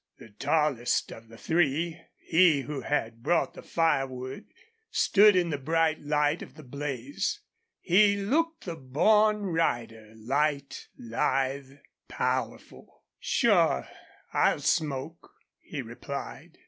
The 0.17 0.29
tallest 0.29 1.11
of 1.11 1.27
the 1.27 1.37
three, 1.37 2.01
he 2.17 2.61
who 2.61 2.81
had 2.81 3.21
brought 3.21 3.53
the 3.53 3.61
firewood, 3.61 4.45
stood 4.89 5.35
in 5.35 5.51
the 5.51 5.59
bright 5.59 6.01
light 6.01 6.41
of 6.41 6.55
the 6.55 6.63
blaze. 6.63 7.39
He 7.79 8.15
looked 8.17 8.65
the 8.65 8.75
born 8.77 9.43
rider, 9.43 10.11
light, 10.15 10.87
lithe, 10.97 11.73
powerful. 12.07 13.03
"Sure, 13.19 13.87
I'll 14.33 14.61
smoke," 14.61 15.33
he 15.59 15.83
replied. 15.83 16.57